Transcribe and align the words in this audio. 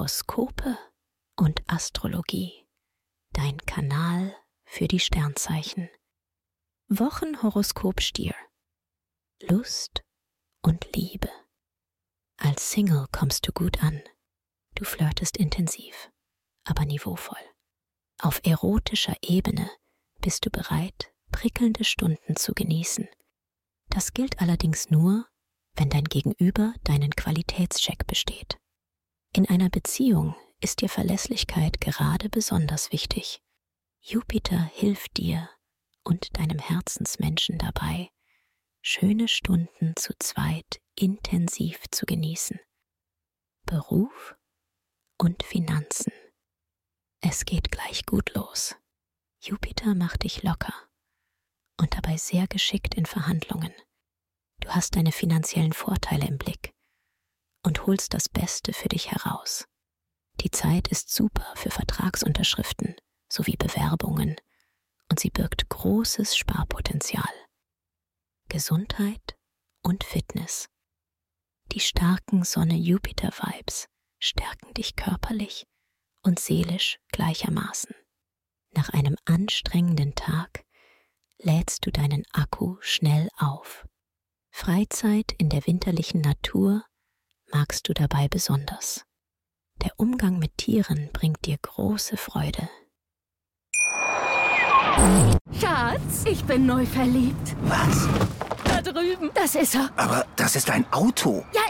Horoskope 0.00 0.78
und 1.36 1.62
Astrologie. 1.66 2.66
Dein 3.34 3.58
Kanal 3.58 4.34
für 4.64 4.88
die 4.88 4.98
Sternzeichen. 4.98 5.90
Wochenhoroskop 6.88 8.00
Stier. 8.00 8.34
Lust 9.42 10.02
und 10.62 10.96
Liebe. 10.96 11.28
Als 12.38 12.70
Single 12.70 13.08
kommst 13.12 13.46
du 13.46 13.52
gut 13.52 13.82
an. 13.82 14.02
Du 14.74 14.86
flirtest 14.86 15.36
intensiv, 15.36 16.10
aber 16.64 16.86
niveauvoll. 16.86 17.44
Auf 18.22 18.40
erotischer 18.42 19.16
Ebene 19.20 19.70
bist 20.22 20.46
du 20.46 20.50
bereit, 20.50 21.12
prickelnde 21.30 21.84
Stunden 21.84 22.36
zu 22.36 22.54
genießen. 22.54 23.06
Das 23.90 24.14
gilt 24.14 24.40
allerdings 24.40 24.88
nur, 24.88 25.28
wenn 25.76 25.90
dein 25.90 26.04
Gegenüber 26.04 26.72
deinen 26.84 27.10
Qualitätscheck 27.10 28.06
besteht. 28.06 28.58
In 29.32 29.48
einer 29.48 29.70
Beziehung 29.70 30.34
ist 30.60 30.80
dir 30.80 30.88
Verlässlichkeit 30.88 31.80
gerade 31.80 32.28
besonders 32.28 32.90
wichtig. 32.90 33.40
Jupiter 34.00 34.58
hilft 34.58 35.18
dir 35.18 35.48
und 36.02 36.36
deinem 36.36 36.58
Herzensmenschen 36.58 37.56
dabei, 37.58 38.10
schöne 38.82 39.28
Stunden 39.28 39.94
zu 39.94 40.14
zweit 40.18 40.80
intensiv 40.96 41.84
zu 41.92 42.06
genießen. 42.06 42.58
Beruf 43.66 44.34
und 45.16 45.44
Finanzen. 45.44 46.12
Es 47.20 47.44
geht 47.44 47.70
gleich 47.70 48.06
gut 48.06 48.34
los. 48.34 48.74
Jupiter 49.40 49.94
macht 49.94 50.24
dich 50.24 50.42
locker 50.42 50.74
und 51.78 51.94
dabei 51.94 52.16
sehr 52.16 52.48
geschickt 52.48 52.96
in 52.96 53.06
Verhandlungen. 53.06 53.72
Du 54.58 54.70
hast 54.70 54.96
deine 54.96 55.12
finanziellen 55.12 55.72
Vorteile 55.72 56.26
im 56.26 56.36
Blick 56.36 56.74
und 57.62 57.86
holst 57.86 58.14
das 58.14 58.28
Beste 58.28 58.72
für 58.72 58.88
dich 58.88 59.10
heraus. 59.10 59.66
Die 60.40 60.50
Zeit 60.50 60.88
ist 60.88 61.12
super 61.14 61.52
für 61.56 61.70
Vertragsunterschriften 61.70 62.96
sowie 63.28 63.56
Bewerbungen 63.56 64.36
und 65.10 65.20
sie 65.20 65.30
birgt 65.30 65.68
großes 65.68 66.36
Sparpotenzial. 66.36 67.32
Gesundheit 68.48 69.36
und 69.82 70.04
Fitness. 70.04 70.68
Die 71.72 71.80
starken 71.80 72.42
Sonne-Jupiter-Vibes 72.42 73.86
stärken 74.18 74.74
dich 74.74 74.96
körperlich 74.96 75.66
und 76.22 76.40
seelisch 76.40 76.98
gleichermaßen. 77.12 77.94
Nach 78.72 78.88
einem 78.90 79.16
anstrengenden 79.24 80.14
Tag 80.14 80.64
lädst 81.38 81.86
du 81.86 81.90
deinen 81.90 82.24
Akku 82.32 82.76
schnell 82.80 83.28
auf. 83.36 83.86
Freizeit 84.50 85.32
in 85.38 85.48
der 85.48 85.66
winterlichen 85.66 86.20
Natur 86.20 86.84
magst 87.52 87.88
du 87.88 87.94
dabei 87.94 88.28
besonders. 88.28 89.04
Der 89.82 89.92
Umgang 89.96 90.38
mit 90.38 90.58
Tieren 90.58 91.08
bringt 91.12 91.46
dir 91.46 91.56
große 91.60 92.16
Freude. 92.16 92.68
Schatz, 95.58 96.24
ich 96.26 96.44
bin 96.44 96.66
neu 96.66 96.84
verliebt. 96.84 97.56
Was? 97.62 98.08
Da 98.64 98.82
drüben. 98.82 99.30
Das 99.34 99.54
ist 99.54 99.74
er. 99.74 99.90
Aber 99.96 100.26
das 100.36 100.56
ist 100.56 100.70
ein 100.70 100.84
Auto. 100.92 101.44
Ja, 101.54 101.62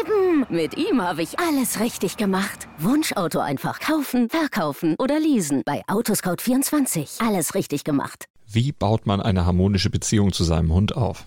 eben. 0.00 0.46
Mit 0.48 0.76
ihm 0.76 1.02
habe 1.02 1.22
ich 1.22 1.38
alles 1.38 1.80
richtig 1.80 2.16
gemacht. 2.16 2.68
Wunschauto 2.78 3.40
einfach 3.40 3.80
kaufen, 3.80 4.28
verkaufen 4.28 4.94
oder 4.98 5.18
leasen. 5.18 5.62
Bei 5.64 5.82
Autoscout24. 5.86 7.26
Alles 7.26 7.54
richtig 7.54 7.82
gemacht. 7.82 8.26
Wie 8.46 8.70
baut 8.70 9.06
man 9.06 9.20
eine 9.20 9.44
harmonische 9.46 9.90
Beziehung 9.90 10.32
zu 10.32 10.44
seinem 10.44 10.72
Hund 10.72 10.94
auf? 10.96 11.26